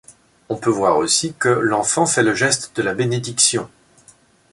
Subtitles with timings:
[0.49, 3.69] On peut voir aussi que l'Enfant fait le geste de la bénédiction.